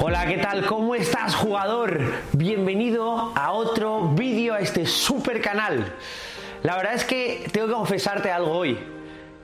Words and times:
Hola, 0.00 0.26
¿qué 0.26 0.38
tal? 0.38 0.66
¿Cómo 0.66 0.94
estás, 0.94 1.36
jugador? 1.36 2.00
Bienvenido 2.32 3.32
a 3.36 3.52
otro 3.52 4.08
vídeo 4.08 4.54
a 4.54 4.58
este 4.58 4.86
super 4.86 5.40
canal. 5.40 5.94
La 6.62 6.76
verdad 6.76 6.94
es 6.94 7.04
que 7.04 7.48
tengo 7.52 7.68
que 7.68 7.74
confesarte 7.74 8.30
algo 8.30 8.50
hoy. 8.50 8.78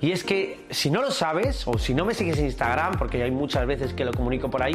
Y 0.01 0.11
es 0.11 0.25
que 0.25 0.67
si 0.71 0.91
no 0.91 1.03
lo 1.03 1.13
sabes, 1.13 1.67
o 1.69 1.79
si 1.79 1.95
no 1.95 2.05
me 2.05 2.15
sigues 2.15 2.39
en 2.39 2.47
Instagram, 2.47 2.99
porque 2.99 3.23
hay 3.23 3.31
muchas 3.31 3.67
veces 3.67 3.93
que 3.93 4.05
lo 4.05 4.13
comunico 4.13 4.51
por 4.51 4.63
ahí, 4.63 4.75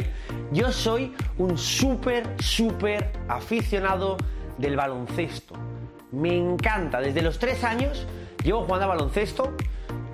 yo 0.50 0.72
soy 0.72 1.14
un 1.36 1.58
súper, 1.58 2.26
súper 2.38 3.12
aficionado 3.28 4.16
del 4.56 4.76
baloncesto. 4.76 5.54
Me 6.10 6.36
encanta. 6.36 7.00
Desde 7.00 7.20
los 7.20 7.38
tres 7.38 7.64
años 7.64 8.06
llevo 8.42 8.62
jugando 8.62 8.86
a 8.86 8.88
baloncesto 8.88 9.54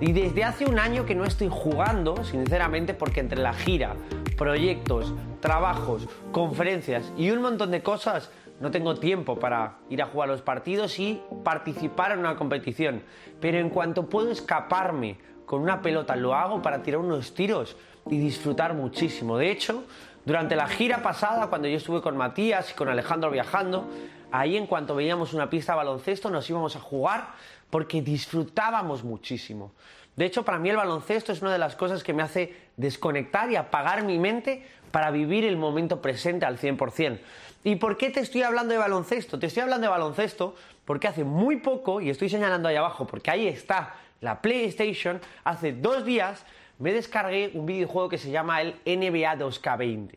y 0.01 0.11
desde 0.11 0.43
hace 0.43 0.65
un 0.65 0.77
año 0.77 1.05
que 1.05 1.15
no 1.15 1.23
estoy 1.23 1.47
jugando, 1.49 2.23
sinceramente, 2.25 2.93
porque 2.93 3.21
entre 3.21 3.39
la 3.39 3.53
gira, 3.53 3.95
proyectos, 4.35 5.13
trabajos, 5.39 6.07
conferencias 6.31 7.11
y 7.17 7.31
un 7.31 7.41
montón 7.41 7.71
de 7.71 7.83
cosas, 7.83 8.31
no 8.59 8.71
tengo 8.71 8.95
tiempo 8.95 9.37
para 9.37 9.77
ir 9.89 10.01
a 10.01 10.05
jugar 10.05 10.29
los 10.29 10.41
partidos 10.41 10.99
y 10.99 11.21
participar 11.43 12.11
en 12.11 12.19
una 12.19 12.35
competición. 12.35 13.03
Pero 13.39 13.57
en 13.57 13.69
cuanto 13.69 14.07
puedo 14.07 14.31
escaparme 14.31 15.17
con 15.45 15.61
una 15.61 15.81
pelota, 15.81 16.15
lo 16.15 16.33
hago 16.33 16.61
para 16.61 16.81
tirar 16.81 16.99
unos 16.99 17.33
tiros 17.33 17.75
y 18.09 18.17
disfrutar 18.17 18.73
muchísimo. 18.73 19.37
De 19.37 19.51
hecho, 19.51 19.83
durante 20.25 20.55
la 20.55 20.67
gira 20.67 21.01
pasada, 21.01 21.47
cuando 21.47 21.67
yo 21.67 21.77
estuve 21.77 22.01
con 22.01 22.15
Matías 22.15 22.71
y 22.71 22.73
con 22.73 22.87
Alejandro 22.87 23.29
viajando, 23.29 23.87
ahí 24.31 24.55
en 24.55 24.67
cuanto 24.67 24.95
veíamos 24.95 25.33
una 25.33 25.49
pista 25.49 25.73
de 25.73 25.77
baloncesto 25.77 26.29
nos 26.29 26.49
íbamos 26.49 26.75
a 26.75 26.79
jugar 26.79 27.33
porque 27.69 28.01
disfrutábamos 28.01 29.03
muchísimo. 29.03 29.73
De 30.15 30.25
hecho, 30.25 30.43
para 30.45 30.59
mí 30.59 30.69
el 30.69 30.77
baloncesto 30.77 31.31
es 31.31 31.41
una 31.41 31.51
de 31.51 31.57
las 31.57 31.75
cosas 31.75 32.03
que 32.03 32.13
me 32.13 32.21
hace 32.23 32.55
desconectar 32.77 33.49
y 33.51 33.55
apagar 33.55 34.03
mi 34.03 34.19
mente 34.19 34.65
para 34.91 35.09
vivir 35.09 35.43
el 35.43 35.57
momento 35.57 36.01
presente 36.01 36.45
al 36.45 36.59
100%. 36.59 37.19
¿Y 37.63 37.77
por 37.77 37.97
qué 37.97 38.09
te 38.09 38.19
estoy 38.19 38.43
hablando 38.43 38.73
de 38.73 38.77
baloncesto? 38.77 39.39
Te 39.39 39.47
estoy 39.47 39.63
hablando 39.63 39.85
de 39.85 39.91
baloncesto 39.91 40.55
porque 40.85 41.07
hace 41.07 41.23
muy 41.23 41.57
poco, 41.57 42.01
y 42.01 42.09
estoy 42.09 42.29
señalando 42.29 42.69
ahí 42.69 42.75
abajo 42.75 43.07
porque 43.07 43.31
ahí 43.31 43.47
está 43.47 43.95
la 44.21 44.41
PlayStation, 44.41 45.19
hace 45.43 45.73
dos 45.73 46.05
días 46.05 46.45
me 46.79 46.93
descargué 46.93 47.51
un 47.53 47.65
videojuego 47.65 48.09
que 48.09 48.17
se 48.17 48.31
llama 48.31 48.61
el 48.61 48.75
NBA 48.85 49.37
2K20. 49.37 50.15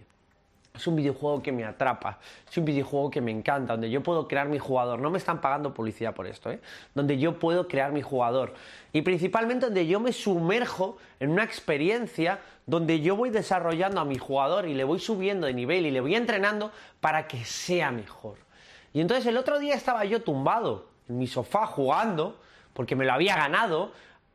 Es 0.77 0.87
un 0.87 0.97
videojuego 0.97 1.43
que 1.43 1.53
me 1.53 1.65
atrapa, 1.65 2.19
es 2.49 2.57
un 2.59 2.65
videojuego 2.65 3.11
que 3.11 3.21
me 3.21 3.31
encanta, 3.31 3.73
donde 3.73 3.91
yo 3.91 4.03
puedo 4.03 4.29
crear 4.29 4.49
mi 4.49 4.59
jugador. 4.59 5.01
No 5.01 5.11
me 5.11 5.19
están 5.19 5.41
pagando 5.41 5.73
publicidad 5.73 6.15
por 6.15 6.27
esto, 6.27 6.51
¿eh? 6.51 6.61
Donde 6.95 7.19
yo 7.19 7.39
puedo 7.39 7.67
crear 7.67 7.93
mi 7.93 8.03
jugador. 8.03 8.55
Y 8.93 9.03
principalmente 9.03 9.67
donde 9.67 9.87
yo 9.87 10.01
me 10.01 10.13
sumerjo 10.13 10.99
en 11.19 11.31
una 11.31 11.45
experiencia 11.45 12.41
donde 12.67 13.01
yo 13.01 13.17
voy 13.17 13.31
desarrollando 13.31 14.01
a 14.01 14.05
mi 14.05 14.19
jugador 14.19 14.69
y 14.69 14.75
le 14.75 14.85
voy 14.85 14.99
subiendo 14.99 15.47
de 15.47 15.55
nivel 15.55 15.87
y 15.87 15.91
le 15.91 16.01
voy 16.01 16.15
entrenando 16.15 16.73
para 17.01 17.27
que 17.27 17.45
sea 17.45 17.91
mejor. 17.91 18.37
Y 18.93 19.01
entonces 19.01 19.27
el 19.27 19.37
otro 19.37 19.59
día 19.59 19.75
estaba 19.75 20.05
yo 20.05 20.23
tumbado 20.23 20.89
en 21.09 21.19
mi 21.19 21.27
sofá 21.27 21.67
jugando, 21.67 22.39
porque 22.73 22.97
me 22.97 23.05
lo 23.05 23.13
había 23.13 23.37
ganado. 23.37 23.93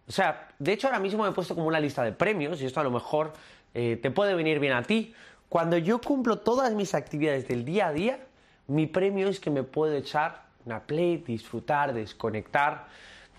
O 0.07 0.11
sea, 0.11 0.49
de 0.59 0.73
hecho 0.73 0.87
ahora 0.87 0.99
mismo 0.99 1.23
me 1.23 1.29
he 1.29 1.33
puesto 1.33 1.55
como 1.55 1.67
una 1.67 1.79
lista 1.79 2.03
de 2.03 2.11
premios 2.11 2.61
y 2.61 2.65
esto 2.65 2.79
a 2.79 2.83
lo 2.83 2.91
mejor 2.91 3.33
eh, 3.73 3.99
te 4.01 4.11
puede 4.11 4.33
venir 4.33 4.59
bien 4.59 4.73
a 4.73 4.83
ti 4.83 5.13
cuando 5.51 5.77
yo 5.77 5.99
cumplo 5.99 6.37
todas 6.37 6.71
mis 6.71 6.95
actividades 6.95 7.45
del 7.49 7.65
día 7.65 7.87
a 7.87 7.91
día, 7.91 8.19
mi 8.67 8.87
premio 8.87 9.27
es 9.27 9.41
que 9.41 9.49
me 9.49 9.63
puedo 9.63 9.93
echar 9.93 10.43
una 10.65 10.79
play, 10.79 11.17
disfrutar, 11.17 11.93
desconectar, 11.93 12.87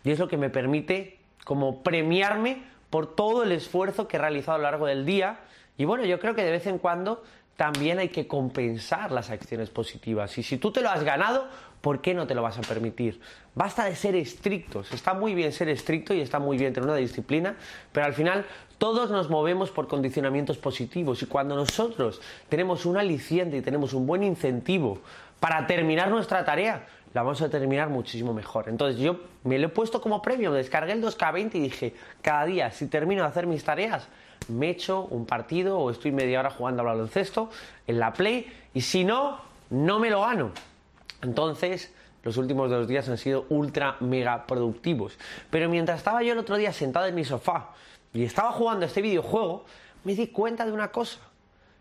y 0.04 0.10
es 0.10 0.18
lo 0.18 0.28
que 0.28 0.36
me 0.36 0.50
permite 0.50 1.18
como 1.46 1.82
premiarme 1.82 2.64
por 2.90 3.14
todo 3.16 3.44
el 3.44 3.52
esfuerzo 3.52 4.08
que 4.08 4.18
he 4.18 4.20
realizado 4.20 4.56
a 4.56 4.58
lo 4.58 4.64
largo 4.64 4.84
del 4.88 5.06
día. 5.06 5.40
Y 5.78 5.86
bueno, 5.86 6.04
yo 6.04 6.20
creo 6.20 6.34
que 6.34 6.44
de 6.44 6.50
vez 6.50 6.66
en 6.66 6.76
cuando 6.76 7.22
también 7.56 7.98
hay 7.98 8.10
que 8.10 8.28
compensar 8.28 9.10
las 9.10 9.30
acciones 9.30 9.70
positivas. 9.70 10.36
Y 10.36 10.42
si 10.42 10.58
tú 10.58 10.70
te 10.70 10.82
lo 10.82 10.90
has 10.90 11.04
ganado, 11.04 11.48
¿por 11.82 12.00
qué 12.00 12.14
no 12.14 12.26
te 12.26 12.34
lo 12.34 12.40
vas 12.40 12.56
a 12.56 12.62
permitir? 12.62 13.20
Basta 13.54 13.84
de 13.84 13.94
ser 13.94 14.14
estrictos. 14.14 14.90
Está 14.92 15.12
muy 15.12 15.34
bien 15.34 15.52
ser 15.52 15.68
estricto 15.68 16.14
y 16.14 16.20
está 16.20 16.38
muy 16.38 16.56
bien 16.56 16.72
tener 16.72 16.88
una 16.88 16.96
disciplina, 16.96 17.56
pero 17.92 18.06
al 18.06 18.14
final 18.14 18.46
todos 18.78 19.10
nos 19.10 19.28
movemos 19.28 19.70
por 19.70 19.88
condicionamientos 19.88 20.56
positivos 20.56 21.22
y 21.22 21.26
cuando 21.26 21.54
nosotros 21.54 22.22
tenemos 22.48 22.86
un 22.86 22.96
aliciente 22.96 23.58
y 23.58 23.60
tenemos 23.60 23.92
un 23.92 24.06
buen 24.06 24.22
incentivo 24.22 25.00
para 25.38 25.66
terminar 25.66 26.08
nuestra 26.08 26.44
tarea, 26.44 26.86
la 27.12 27.22
vamos 27.22 27.42
a 27.42 27.50
terminar 27.50 27.90
muchísimo 27.90 28.32
mejor. 28.32 28.68
Entonces 28.68 28.98
yo 29.00 29.20
me 29.44 29.58
lo 29.58 29.66
he 29.66 29.70
puesto 29.70 30.00
como 30.00 30.22
premio, 30.22 30.52
me 30.52 30.58
descargué 30.58 30.92
el 30.92 31.02
2K20 31.02 31.54
y 31.56 31.60
dije, 31.60 31.94
cada 32.22 32.46
día 32.46 32.70
si 32.70 32.86
termino 32.86 33.22
de 33.22 33.28
hacer 33.28 33.46
mis 33.46 33.64
tareas, 33.64 34.08
me 34.48 34.70
echo 34.70 35.02
un 35.10 35.26
partido 35.26 35.78
o 35.78 35.90
estoy 35.90 36.12
media 36.12 36.40
hora 36.40 36.50
jugando 36.50 36.82
al 36.82 36.86
baloncesto 36.86 37.50
en 37.86 37.98
la 37.98 38.12
Play 38.12 38.50
y 38.72 38.80
si 38.80 39.04
no, 39.04 39.40
no 39.70 39.98
me 39.98 40.10
lo 40.10 40.22
gano. 40.22 40.52
Entonces, 41.22 41.92
los 42.22 42.36
últimos 42.36 42.70
dos 42.70 42.86
días 42.86 43.08
han 43.08 43.18
sido 43.18 43.46
ultra 43.48 43.96
mega 44.00 44.46
productivos. 44.46 45.18
Pero 45.50 45.68
mientras 45.68 45.98
estaba 45.98 46.22
yo 46.22 46.32
el 46.32 46.38
otro 46.38 46.56
día 46.56 46.72
sentado 46.72 47.06
en 47.06 47.14
mi 47.14 47.24
sofá 47.24 47.70
y 48.12 48.24
estaba 48.24 48.52
jugando 48.52 48.86
este 48.86 49.02
videojuego, 49.02 49.64
me 50.04 50.14
di 50.14 50.28
cuenta 50.28 50.66
de 50.66 50.72
una 50.72 50.88
cosa. 50.88 51.20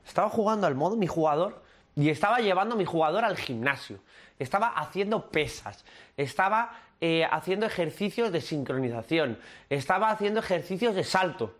Estaba 0.06 0.30
jugando 0.30 0.66
al 0.68 0.76
modo 0.76 0.96
mi 0.96 1.08
jugador 1.08 1.62
y 1.96 2.10
estaba 2.10 2.40
llevando 2.40 2.76
a 2.76 2.78
mi 2.78 2.86
jugador 2.86 3.24
al 3.26 3.38
gimnasio. 3.38 4.00
Estaba 4.40 4.70
haciendo 4.70 5.30
pesas. 5.30 5.86
Estaba 6.18 6.72
eh, 7.00 7.26
haciendo 7.30 7.66
ejercicios 7.66 8.32
de 8.32 8.42
sincronización. 8.42 9.38
Estaba 9.70 10.10
haciendo 10.10 10.40
ejercicios 10.40 10.96
de 10.96 11.04
salto. 11.04 11.56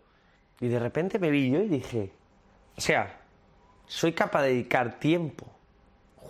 Y 0.60 0.68
de 0.68 0.78
repente 0.78 1.18
me 1.18 1.30
vi 1.30 1.50
yo 1.50 1.60
y 1.60 1.68
dije, 1.68 2.12
o 2.76 2.80
sea, 2.80 3.20
soy 3.86 4.12
capaz 4.12 4.42
de 4.42 4.48
dedicar 4.48 4.98
tiempo 4.98 5.52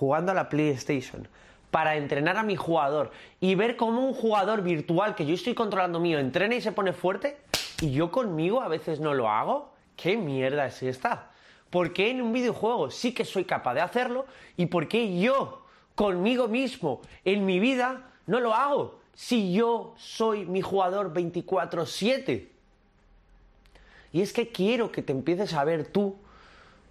jugando 0.02 0.32
a 0.32 0.34
la 0.34 0.48
PlayStation 0.48 1.28
para 1.70 1.94
entrenar 1.94 2.36
a 2.36 2.42
mi 2.42 2.56
jugador 2.56 3.12
y 3.38 3.54
ver 3.54 3.76
cómo 3.76 4.04
un 4.04 4.14
jugador 4.14 4.62
virtual 4.62 5.14
que 5.14 5.24
yo 5.24 5.32
estoy 5.32 5.54
controlando 5.54 6.00
mío 6.00 6.18
entrena 6.18 6.56
y 6.56 6.60
se 6.60 6.72
pone 6.72 6.92
fuerte 6.92 7.36
y 7.80 7.92
yo 7.92 8.10
conmigo 8.10 8.62
a 8.62 8.66
veces 8.66 8.98
no 8.98 9.14
lo 9.14 9.28
hago. 9.28 9.70
¿Qué 9.94 10.16
mierda 10.16 10.66
es 10.66 10.82
esta? 10.82 11.30
¿Por 11.70 11.92
qué 11.92 12.10
en 12.10 12.20
un 12.20 12.32
videojuego 12.32 12.90
sí 12.90 13.14
que 13.14 13.24
soy 13.24 13.44
capaz 13.44 13.74
de 13.74 13.80
hacerlo 13.80 14.26
y 14.56 14.66
por 14.66 14.88
qué 14.88 15.20
yo 15.20 15.66
conmigo 15.94 16.48
mismo 16.48 17.00
en 17.24 17.46
mi 17.46 17.60
vida 17.60 18.10
no 18.26 18.40
lo 18.40 18.54
hago? 18.54 18.98
Si 19.14 19.52
yo 19.52 19.94
soy 19.98 20.46
mi 20.46 20.62
jugador 20.62 21.12
24/7. 21.12 22.48
Y 24.12 24.20
es 24.20 24.32
que 24.32 24.48
quiero 24.48 24.90
que 24.90 25.02
te 25.02 25.12
empieces 25.12 25.54
a 25.54 25.62
ver 25.62 25.86
tú 25.86 26.16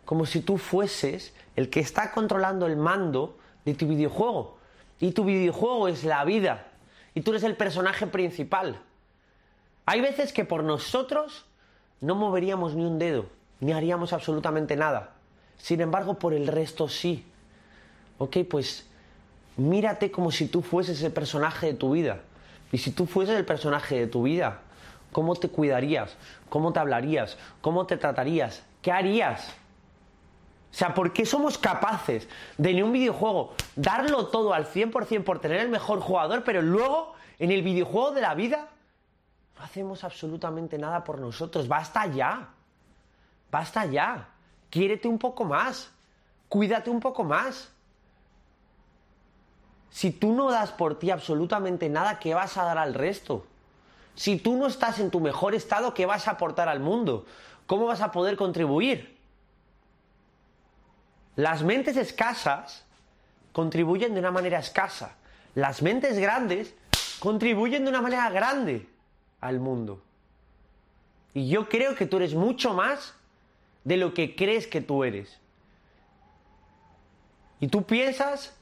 como 0.05 0.25
si 0.25 0.41
tú 0.41 0.57
fueses 0.57 1.33
el 1.55 1.69
que 1.69 1.79
está 1.79 2.11
controlando 2.11 2.65
el 2.65 2.77
mando 2.77 3.37
de 3.65 3.73
tu 3.73 3.87
videojuego. 3.87 4.57
Y 4.99 5.11
tu 5.11 5.25
videojuego 5.25 5.87
es 5.87 6.03
la 6.03 6.23
vida. 6.25 6.67
Y 7.13 7.21
tú 7.21 7.31
eres 7.31 7.43
el 7.43 7.55
personaje 7.55 8.07
principal. 8.07 8.79
Hay 9.85 10.01
veces 10.01 10.31
que 10.31 10.45
por 10.45 10.63
nosotros 10.63 11.45
no 11.99 12.15
moveríamos 12.15 12.75
ni 12.75 12.85
un 12.85 12.99
dedo, 12.99 13.25
ni 13.59 13.73
haríamos 13.73 14.13
absolutamente 14.13 14.75
nada. 14.75 15.15
Sin 15.57 15.81
embargo, 15.81 16.17
por 16.17 16.33
el 16.33 16.47
resto 16.47 16.87
sí. 16.87 17.25
Ok, 18.17 18.37
pues 18.49 18.87
mírate 19.57 20.11
como 20.11 20.31
si 20.31 20.47
tú 20.47 20.61
fueses 20.61 21.01
el 21.03 21.11
personaje 21.11 21.67
de 21.67 21.73
tu 21.73 21.91
vida. 21.91 22.21
Y 22.71 22.77
si 22.77 22.91
tú 22.91 23.05
fueses 23.05 23.35
el 23.35 23.45
personaje 23.45 23.99
de 23.99 24.07
tu 24.07 24.23
vida, 24.23 24.61
¿cómo 25.11 25.35
te 25.35 25.49
cuidarías? 25.49 26.15
¿Cómo 26.49 26.71
te 26.71 26.79
hablarías? 26.79 27.37
¿Cómo 27.61 27.85
te 27.85 27.97
tratarías? 27.97 28.63
¿Qué 28.81 28.91
harías? 28.91 29.53
O 30.71 30.73
sea, 30.73 30.93
¿por 30.93 31.11
qué 31.11 31.25
somos 31.25 31.57
capaces 31.57 32.29
de 32.57 32.69
en 32.71 32.83
un 32.83 32.93
videojuego 32.93 33.53
darlo 33.75 34.27
todo 34.27 34.53
al 34.53 34.65
100% 34.65 35.23
por 35.23 35.39
tener 35.39 35.59
el 35.59 35.69
mejor 35.69 35.99
jugador, 35.99 36.43
pero 36.45 36.61
luego 36.61 37.13
en 37.39 37.51
el 37.51 37.61
videojuego 37.61 38.11
de 38.11 38.21
la 38.21 38.33
vida 38.35 38.69
no 39.57 39.65
hacemos 39.65 40.03
absolutamente 40.03 40.77
nada 40.77 41.03
por 41.03 41.19
nosotros. 41.19 41.67
Basta 41.67 42.07
ya. 42.07 42.49
Basta 43.51 43.85
ya. 43.85 44.29
Quiérete 44.69 45.09
un 45.09 45.19
poco 45.19 45.43
más. 45.43 45.91
Cuídate 46.47 46.89
un 46.89 47.01
poco 47.01 47.25
más. 47.25 47.69
Si 49.89 50.11
tú 50.11 50.31
no 50.31 50.49
das 50.49 50.71
por 50.71 50.97
ti 50.97 51.11
absolutamente 51.11 51.89
nada, 51.89 52.17
¿qué 52.17 52.33
vas 52.33 52.57
a 52.57 52.63
dar 52.63 52.77
al 52.77 52.93
resto? 52.93 53.45
Si 54.15 54.37
tú 54.37 54.55
no 54.55 54.67
estás 54.67 54.99
en 54.99 55.11
tu 55.11 55.19
mejor 55.19 55.53
estado, 55.53 55.93
¿qué 55.93 56.05
vas 56.05 56.29
a 56.29 56.31
aportar 56.31 56.69
al 56.69 56.79
mundo? 56.79 57.25
¿Cómo 57.67 57.87
vas 57.87 58.01
a 58.01 58.11
poder 58.11 58.37
contribuir? 58.37 59.20
Las 61.35 61.63
mentes 61.63 61.97
escasas 61.97 62.83
contribuyen 63.53 64.13
de 64.13 64.19
una 64.19 64.31
manera 64.31 64.59
escasa. 64.59 65.15
Las 65.55 65.81
mentes 65.81 66.17
grandes 66.17 66.73
contribuyen 67.19 67.83
de 67.83 67.89
una 67.89 68.01
manera 68.01 68.29
grande 68.29 68.87
al 69.39 69.59
mundo. 69.59 70.01
Y 71.33 71.49
yo 71.49 71.69
creo 71.69 71.95
que 71.95 72.05
tú 72.05 72.17
eres 72.17 72.33
mucho 72.33 72.73
más 72.73 73.13
de 73.83 73.97
lo 73.97 74.13
que 74.13 74.35
crees 74.35 74.67
que 74.67 74.81
tú 74.81 75.03
eres. 75.03 75.39
Y 77.59 77.67
tú 77.67 77.83
piensas 77.83 78.53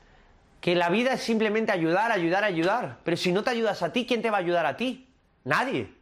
que 0.61 0.75
la 0.75 0.89
vida 0.89 1.13
es 1.13 1.21
simplemente 1.21 1.71
ayudar, 1.71 2.11
ayudar, 2.11 2.43
ayudar. 2.43 2.99
Pero 3.03 3.17
si 3.17 3.31
no 3.31 3.43
te 3.43 3.49
ayudas 3.49 3.81
a 3.81 3.93
ti, 3.93 4.05
¿quién 4.05 4.21
te 4.21 4.29
va 4.29 4.37
a 4.37 4.41
ayudar 4.41 4.65
a 4.65 4.77
ti? 4.77 5.07
Nadie. 5.43 5.93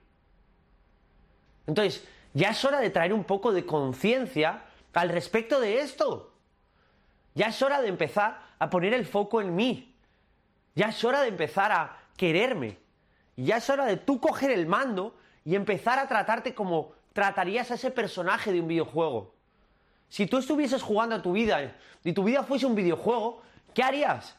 Entonces, 1.67 2.03
ya 2.33 2.49
es 2.49 2.65
hora 2.65 2.79
de 2.79 2.89
traer 2.89 3.13
un 3.13 3.23
poco 3.23 3.51
de 3.53 3.65
conciencia 3.65 4.63
al 4.93 5.09
respecto 5.09 5.59
de 5.59 5.81
esto. 5.81 6.33
Ya 7.37 7.49
es 7.49 7.61
hora 7.61 7.81
de 7.81 7.87
empezar 7.87 8.41
a 8.57 8.67
poner 8.67 8.95
el 8.95 9.05
foco 9.05 9.41
en 9.41 9.55
mí. 9.55 9.93
Ya 10.73 10.87
es 10.87 11.03
hora 11.03 11.21
de 11.21 11.27
empezar 11.27 11.71
a 11.71 11.95
quererme. 12.17 12.79
Ya 13.35 13.57
es 13.57 13.69
hora 13.69 13.85
de 13.85 13.97
tú 13.97 14.19
coger 14.19 14.49
el 14.49 14.65
mando 14.65 15.15
y 15.45 15.53
empezar 15.53 15.99
a 15.99 16.07
tratarte 16.07 16.55
como 16.55 16.93
tratarías 17.13 17.69
a 17.69 17.75
ese 17.75 17.91
personaje 17.91 18.51
de 18.51 18.59
un 18.59 18.67
videojuego. 18.67 19.35
Si 20.09 20.25
tú 20.25 20.39
estuvieses 20.39 20.81
jugando 20.81 21.15
a 21.15 21.21
tu 21.21 21.33
vida 21.33 21.75
y 22.03 22.13
tu 22.13 22.23
vida 22.23 22.41
fuese 22.41 22.65
un 22.65 22.73
videojuego, 22.73 23.43
¿qué 23.75 23.83
harías? 23.83 24.35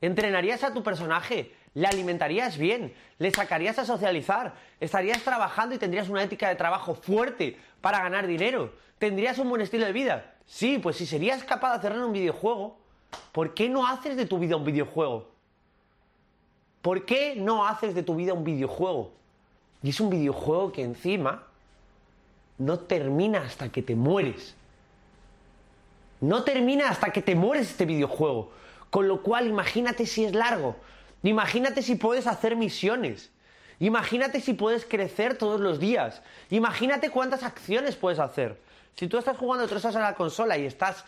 ¿Entrenarías 0.00 0.64
a 0.64 0.72
tu 0.72 0.82
personaje? 0.82 1.54
¿Le 1.76 1.86
alimentarías 1.86 2.56
bien? 2.56 2.94
¿Le 3.18 3.30
sacarías 3.30 3.78
a 3.78 3.84
socializar? 3.84 4.54
¿Estarías 4.80 5.22
trabajando 5.22 5.74
y 5.74 5.78
tendrías 5.78 6.08
una 6.08 6.22
ética 6.22 6.48
de 6.48 6.54
trabajo 6.54 6.94
fuerte 6.94 7.58
para 7.82 8.00
ganar 8.00 8.26
dinero? 8.26 8.72
¿Tendrías 8.98 9.36
un 9.36 9.50
buen 9.50 9.60
estilo 9.60 9.84
de 9.84 9.92
vida? 9.92 10.36
Sí, 10.46 10.78
pues 10.78 10.96
si 10.96 11.04
serías 11.04 11.44
capaz 11.44 11.76
de 11.76 11.88
en 11.88 12.00
un 12.00 12.14
videojuego, 12.14 12.78
¿por 13.30 13.52
qué 13.52 13.68
no 13.68 13.86
haces 13.86 14.16
de 14.16 14.24
tu 14.24 14.38
vida 14.38 14.56
un 14.56 14.64
videojuego? 14.64 15.28
¿Por 16.80 17.04
qué 17.04 17.34
no 17.36 17.66
haces 17.66 17.94
de 17.94 18.02
tu 18.02 18.14
vida 18.14 18.32
un 18.32 18.44
videojuego? 18.44 19.12
Y 19.82 19.90
es 19.90 20.00
un 20.00 20.08
videojuego 20.08 20.72
que 20.72 20.82
encima 20.82 21.42
no 22.56 22.78
termina 22.78 23.42
hasta 23.42 23.68
que 23.68 23.82
te 23.82 23.94
mueres. 23.94 24.54
No 26.22 26.42
termina 26.42 26.88
hasta 26.88 27.10
que 27.10 27.20
te 27.20 27.34
mueres 27.34 27.68
este 27.68 27.84
videojuego. 27.84 28.50
Con 28.88 29.08
lo 29.08 29.22
cual, 29.22 29.46
imagínate 29.46 30.06
si 30.06 30.24
es 30.24 30.34
largo. 30.34 30.76
Imagínate 31.26 31.82
si 31.82 31.96
puedes 31.96 32.26
hacer 32.26 32.54
misiones. 32.56 33.30
Imagínate 33.80 34.40
si 34.40 34.54
puedes 34.54 34.84
crecer 34.84 35.36
todos 35.36 35.60
los 35.60 35.80
días. 35.80 36.22
Imagínate 36.50 37.10
cuántas 37.10 37.42
acciones 37.42 37.96
puedes 37.96 38.18
hacer. 38.18 38.60
Si 38.94 39.08
tú 39.08 39.18
estás 39.18 39.36
jugando 39.36 39.66
tres 39.66 39.84
horas 39.84 39.96
a 39.96 40.00
la 40.00 40.14
consola 40.14 40.56
y 40.56 40.64
estás 40.64 41.04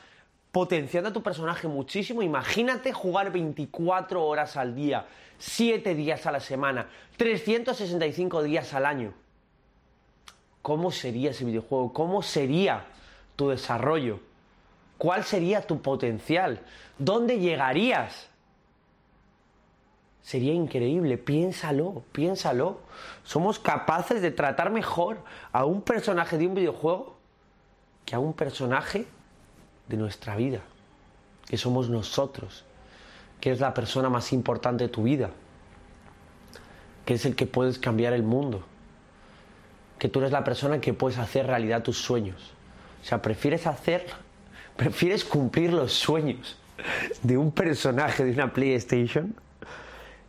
potenciando 0.52 1.10
a 1.10 1.12
tu 1.12 1.22
personaje 1.22 1.68
muchísimo, 1.68 2.22
imagínate 2.22 2.92
jugar 2.92 3.30
24 3.30 4.24
horas 4.24 4.56
al 4.56 4.74
día, 4.74 5.06
7 5.38 5.94
días 5.94 6.26
a 6.26 6.32
la 6.32 6.40
semana, 6.40 6.88
365 7.16 8.42
días 8.42 8.74
al 8.74 8.86
año. 8.86 9.14
¿Cómo 10.62 10.90
sería 10.90 11.30
ese 11.30 11.44
videojuego? 11.44 11.92
¿Cómo 11.92 12.22
sería 12.22 12.86
tu 13.36 13.50
desarrollo? 13.50 14.20
¿Cuál 14.98 15.22
sería 15.22 15.62
tu 15.62 15.80
potencial? 15.80 16.60
¿Dónde 16.98 17.38
llegarías? 17.38 18.28
Sería 20.28 20.52
increíble, 20.52 21.16
piénsalo, 21.16 22.02
piénsalo. 22.12 22.80
¿Somos 23.24 23.58
capaces 23.58 24.20
de 24.20 24.30
tratar 24.30 24.70
mejor 24.70 25.16
a 25.52 25.64
un 25.64 25.80
personaje 25.80 26.36
de 26.36 26.46
un 26.46 26.54
videojuego 26.54 27.16
que 28.04 28.14
a 28.14 28.18
un 28.18 28.34
personaje 28.34 29.06
de 29.88 29.96
nuestra 29.96 30.36
vida? 30.36 30.60
Que 31.48 31.56
somos 31.56 31.88
nosotros, 31.88 32.66
que 33.40 33.52
es 33.52 33.60
la 33.60 33.72
persona 33.72 34.10
más 34.10 34.34
importante 34.34 34.84
de 34.84 34.90
tu 34.90 35.04
vida, 35.04 35.30
que 37.06 37.14
es 37.14 37.24
el 37.24 37.34
que 37.34 37.46
puedes 37.46 37.78
cambiar 37.78 38.12
el 38.12 38.22
mundo, 38.22 38.66
que 39.98 40.10
tú 40.10 40.18
eres 40.18 40.30
la 40.30 40.44
persona 40.44 40.78
que 40.78 40.92
puedes 40.92 41.16
hacer 41.16 41.46
realidad 41.46 41.82
tus 41.82 42.02
sueños. 42.02 42.52
O 43.00 43.04
sea, 43.06 43.22
prefieres 43.22 43.66
hacer 43.66 44.04
¿Prefieres 44.76 45.24
cumplir 45.24 45.72
los 45.72 45.94
sueños 45.94 46.58
de 47.22 47.38
un 47.38 47.50
personaje 47.50 48.24
de 48.24 48.32
una 48.32 48.52
PlayStation? 48.52 49.34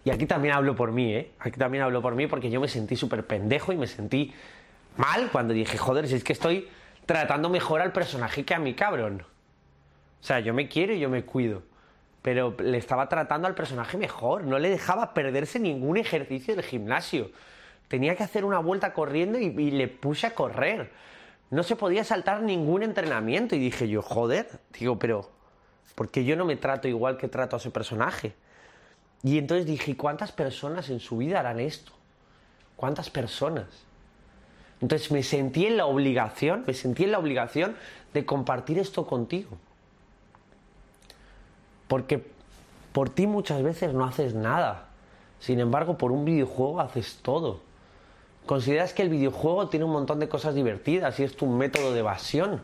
Y 0.04 0.12
aquí 0.12 0.26
también 0.26 0.56
hablo 0.56 0.76
por 0.76 0.92
mí, 0.92 1.14
¿eh? 1.14 1.32
Aquí 1.40 1.60
también 1.60 1.84
hablo 1.84 2.02
por 2.02 2.16
mí 2.16 2.28
porque 2.28 2.50
yo 2.50 2.62
me 2.62 2.68
sentí 2.68 2.96
súper 2.96 3.26
pendejo 3.26 3.74
y 3.74 3.78
me 3.78 3.88
sentí 3.88 4.34
mal 4.98 5.30
cuando 5.32 5.54
dije, 5.54 5.78
joder, 5.78 6.08
si 6.08 6.16
es 6.16 6.24
que 6.24 6.34
estoy 6.34 6.70
tratando 7.06 7.50
mejor 7.50 7.82
al 7.82 7.92
personaje 7.92 8.46
que 8.46 8.54
a 8.54 8.60
mi 8.60 8.74
cabrón. 8.74 9.24
O 10.22 10.24
sea, 10.24 10.40
yo 10.40 10.54
me 10.54 10.68
quiero 10.68 10.94
y 10.94 11.00
yo 11.00 11.10
me 11.10 11.24
cuido. 11.24 11.64
Pero 12.22 12.56
le 12.60 12.78
estaba 12.78 13.08
tratando 13.08 13.48
al 13.48 13.56
personaje 13.56 13.98
mejor. 13.98 14.44
No 14.44 14.60
le 14.60 14.70
dejaba 14.70 15.14
perderse 15.14 15.60
ningún 15.60 15.98
ejercicio 15.98 16.56
del 16.56 16.66
gimnasio. 16.66 17.32
Tenía 17.88 18.16
que 18.16 18.24
hacer 18.24 18.46
una 18.46 18.60
vuelta 18.60 18.94
corriendo 18.94 19.40
y, 19.40 19.46
y 19.46 19.72
le 19.72 19.88
puse 19.88 20.28
a 20.28 20.36
correr 20.36 20.92
no 21.50 21.64
se 21.64 21.76
podía 21.76 22.04
saltar 22.04 22.42
ningún 22.42 22.84
entrenamiento. 22.84 23.56
Y 23.56 23.60
dije 23.60 23.88
yo, 23.88 24.02
joder, 24.02 24.48
digo, 24.78 25.00
pero 25.00 25.30
¿por 25.96 26.10
qué 26.10 26.24
yo 26.24 26.36
no 26.36 26.46
me 26.46 26.56
trato 26.56 26.88
igual 26.88 27.18
que 27.18 27.28
trato 27.28 27.56
a 27.56 27.60
ese 27.60 27.72
personaje? 27.72 28.34
Y 29.24 29.38
entonces 29.38 29.66
dije, 29.66 29.98
¿cuántas 29.98 30.32
personas 30.32 30.90
en 30.90 31.00
su 31.00 31.18
vida 31.18 31.40
harán 31.40 31.60
esto? 31.60 31.92
¿Cuántas 32.76 33.10
personas? 33.10 33.66
Entonces 34.82 35.12
me 35.12 35.24
sentí 35.24 35.66
en 35.66 35.78
la 35.78 35.86
obligación, 35.86 36.64
me 36.66 36.74
sentí 36.74 37.04
en 37.04 37.12
la 37.12 37.20
obligación 37.20 37.76
de 38.14 38.26
compartir 38.26 38.80
esto 38.80 39.06
contigo. 39.06 39.58
Porque 41.88 42.24
por 42.94 43.10
ti 43.10 43.28
muchas 43.28 43.62
veces 43.62 43.94
no 43.94 44.06
haces 44.06 44.34
nada. 44.34 44.88
Sin 45.40 45.60
embargo, 45.60 45.98
por 45.98 46.12
un 46.12 46.24
videojuego 46.24 46.80
haces 46.80 47.20
todo 47.22 47.70
consideras 48.50 48.94
que 48.94 49.04
el 49.04 49.10
videojuego 49.10 49.70
tiene 49.70 49.86
un 49.86 49.92
montón 49.92 50.20
de 50.20 50.28
cosas 50.28 50.56
divertidas 50.56 51.20
y 51.20 51.24
es 51.24 51.38
tu 51.38 51.46
método 51.46 51.94
de 51.94 52.00
evasión. 52.00 52.64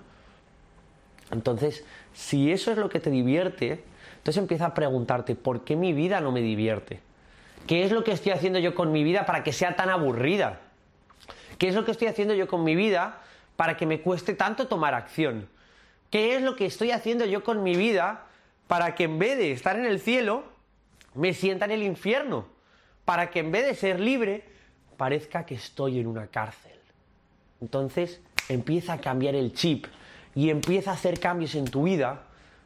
Entonces, 1.30 1.86
si 2.12 2.52
eso 2.52 2.72
es 2.72 2.78
lo 2.80 2.90
que 2.90 3.00
te 3.00 3.12
divierte, 3.12 3.84
entonces 4.26 4.42
empieza 4.42 4.66
a 4.66 4.74
preguntarte, 4.74 5.36
¿por 5.36 5.64
qué 5.64 5.76
mi 5.76 5.94
vida 5.94 6.20
no 6.20 6.32
me 6.32 6.42
divierte? 6.42 7.00
¿Qué 7.68 7.84
es 7.84 7.92
lo 7.92 8.04
que 8.04 8.12
estoy 8.12 8.32
haciendo 8.32 8.58
yo 8.58 8.74
con 8.74 8.92
mi 8.92 9.04
vida 9.04 9.28
para 9.28 9.44
que 9.44 9.54
sea 9.54 9.76
tan 9.76 9.92
aburrida? 9.92 10.62
¿Qué 11.60 11.68
es 11.68 11.76
lo 11.76 11.86
que 11.86 11.92
estoy 11.92 12.08
haciendo 12.08 12.34
yo 12.34 12.48
con 12.48 12.64
mi 12.64 12.76
vida 12.76 13.22
para 13.56 13.78
que 13.78 13.86
me 13.86 14.02
cueste 14.02 14.34
tanto 14.34 14.68
tomar 14.68 14.96
acción? 14.96 15.48
¿Qué 16.10 16.36
es 16.36 16.42
lo 16.42 16.56
que 16.56 16.66
estoy 16.66 16.90
haciendo 16.90 17.26
yo 17.26 17.44
con 17.44 17.62
mi 17.62 17.76
vida 17.76 18.26
para 18.66 18.96
que 18.96 19.04
en 19.04 19.20
vez 19.20 19.38
de 19.38 19.52
estar 19.52 19.78
en 19.78 19.86
el 19.86 20.00
cielo, 20.00 20.44
me 21.14 21.36
sienta 21.36 21.66
en 21.66 21.72
el 21.72 21.84
infierno? 21.84 22.48
Para 23.06 23.30
que 23.30 23.42
en 23.42 23.52
vez 23.52 23.68
de 23.68 23.76
ser 23.76 24.00
libre, 24.00 24.44
parezca 24.98 25.46
que 25.46 25.54
estoy 25.54 26.00
en 26.00 26.08
una 26.08 26.26
cárcel. 26.26 26.80
Entonces 27.62 28.22
empieza 28.50 28.94
a 28.94 28.98
cambiar 28.98 29.36
el 29.36 29.54
chip 29.54 29.86
y 30.34 30.50
empieza 30.50 30.90
a 30.90 30.94
hacer 30.96 31.20
cambios 31.20 31.54
en 31.54 31.66
tu 31.66 31.84
vida 31.84 32.24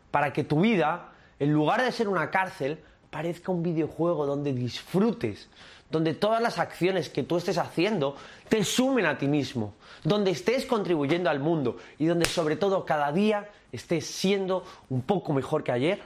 para 0.09 0.31
que 0.31 0.45
tu 0.45 0.61
vida, 0.61 1.08
en 1.39 1.53
lugar 1.53 1.81
de 1.81 1.91
ser 1.91 2.07
una 2.07 2.29
cárcel, 2.29 2.79
parezca 3.09 3.51
un 3.51 3.63
videojuego 3.63 4.25
donde 4.25 4.53
disfrutes, 4.53 5.49
donde 5.89 6.13
todas 6.13 6.41
las 6.41 6.59
acciones 6.59 7.09
que 7.09 7.23
tú 7.23 7.37
estés 7.37 7.57
haciendo 7.57 8.15
te 8.47 8.63
sumen 8.63 9.05
a 9.05 9.17
ti 9.17 9.27
mismo, 9.27 9.73
donde 10.03 10.31
estés 10.31 10.65
contribuyendo 10.65 11.29
al 11.29 11.39
mundo 11.39 11.77
y 11.97 12.05
donde 12.05 12.25
sobre 12.25 12.55
todo 12.55 12.85
cada 12.85 13.11
día 13.11 13.49
estés 13.71 14.05
siendo 14.05 14.63
un 14.89 15.01
poco 15.01 15.33
mejor 15.33 15.63
que 15.63 15.71
ayer, 15.71 16.01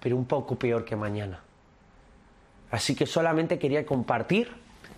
pero 0.00 0.16
un 0.16 0.26
poco 0.26 0.56
peor 0.56 0.84
que 0.84 0.94
mañana. 0.94 1.40
Así 2.70 2.94
que 2.94 3.06
solamente 3.06 3.58
quería 3.58 3.86
compartir 3.86 4.50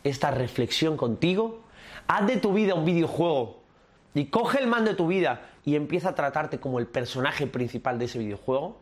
esta 0.05 0.31
reflexión 0.31 0.97
contigo, 0.97 1.61
haz 2.07 2.27
de 2.27 2.37
tu 2.37 2.53
vida 2.53 2.75
un 2.75 2.85
videojuego 2.85 3.61
y 4.15 4.27
coge 4.27 4.61
el 4.61 4.67
mando 4.67 4.91
de 4.91 4.97
tu 4.97 5.07
vida 5.07 5.43
y 5.65 5.77
empieza 5.77 6.11
a 6.11 6.15
tratarte 6.15 6.59
como 6.59 6.79
el 6.79 6.87
personaje 6.87 7.47
principal 7.47 7.99
de 7.99 8.07
ese 8.07 8.19
videojuego. 8.19 8.79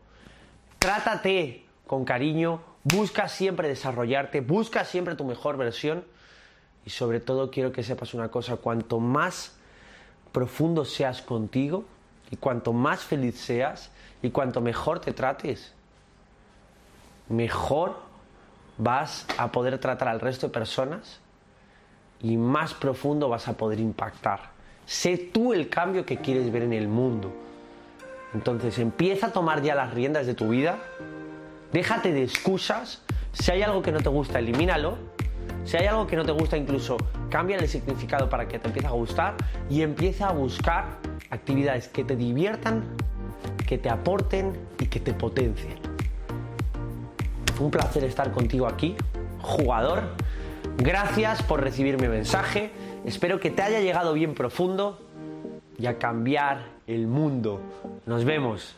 Trátate 0.86 1.66
con 1.88 2.04
cariño, 2.04 2.60
busca 2.84 3.26
siempre 3.26 3.66
desarrollarte, 3.66 4.40
busca 4.40 4.84
siempre 4.84 5.16
tu 5.16 5.24
mejor 5.24 5.56
versión 5.56 6.04
y 6.84 6.90
sobre 6.90 7.18
todo 7.18 7.50
quiero 7.50 7.72
que 7.72 7.82
sepas 7.82 8.14
una 8.14 8.28
cosa, 8.28 8.54
cuanto 8.58 9.00
más 9.00 9.56
profundo 10.30 10.84
seas 10.84 11.22
contigo 11.22 11.86
y 12.30 12.36
cuanto 12.36 12.72
más 12.72 13.00
feliz 13.00 13.36
seas 13.36 13.90
y 14.22 14.30
cuanto 14.30 14.60
mejor 14.60 15.00
te 15.00 15.12
trates, 15.12 15.74
mejor 17.28 17.96
vas 18.78 19.26
a 19.38 19.50
poder 19.50 19.80
tratar 19.80 20.06
al 20.06 20.20
resto 20.20 20.46
de 20.46 20.52
personas 20.52 21.18
y 22.20 22.36
más 22.36 22.74
profundo 22.74 23.28
vas 23.28 23.48
a 23.48 23.56
poder 23.56 23.80
impactar. 23.80 24.50
Sé 24.86 25.18
tú 25.18 25.52
el 25.52 25.68
cambio 25.68 26.06
que 26.06 26.18
quieres 26.18 26.52
ver 26.52 26.62
en 26.62 26.74
el 26.74 26.86
mundo. 26.86 27.45
Entonces 28.34 28.78
empieza 28.78 29.28
a 29.28 29.32
tomar 29.32 29.62
ya 29.62 29.74
las 29.74 29.94
riendas 29.94 30.26
de 30.26 30.34
tu 30.34 30.48
vida, 30.48 30.78
déjate 31.72 32.12
de 32.12 32.22
excusas, 32.22 33.02
si 33.32 33.50
hay 33.50 33.62
algo 33.62 33.82
que 33.82 33.92
no 33.92 34.00
te 34.00 34.08
gusta, 34.08 34.38
elimínalo, 34.38 34.98
si 35.64 35.76
hay 35.76 35.86
algo 35.86 36.06
que 36.06 36.16
no 36.16 36.24
te 36.24 36.32
gusta, 36.32 36.56
incluso 36.56 36.96
cambia 37.28 37.56
el 37.56 37.68
significado 37.68 38.28
para 38.28 38.46
que 38.46 38.58
te 38.58 38.68
empiece 38.68 38.88
a 38.88 38.92
gustar 38.92 39.34
y 39.68 39.82
empieza 39.82 40.28
a 40.28 40.32
buscar 40.32 40.98
actividades 41.30 41.88
que 41.88 42.04
te 42.04 42.16
diviertan, 42.16 42.84
que 43.66 43.78
te 43.78 43.90
aporten 43.90 44.52
y 44.78 44.86
que 44.86 45.00
te 45.00 45.12
potencien. 45.12 45.74
Un 47.58 47.70
placer 47.70 48.04
estar 48.04 48.32
contigo 48.32 48.66
aquí, 48.66 48.96
jugador. 49.40 50.02
Gracias 50.78 51.42
por 51.42 51.62
recibir 51.62 52.00
mi 52.00 52.06
mensaje. 52.06 52.70
Espero 53.04 53.40
que 53.40 53.50
te 53.50 53.62
haya 53.62 53.80
llegado 53.80 54.12
bien 54.12 54.34
profundo 54.34 55.05
y 55.78 55.86
a 55.86 55.98
cambiar 55.98 56.64
el 56.86 57.06
mundo. 57.06 57.60
Nos 58.06 58.24
vemos. 58.24 58.76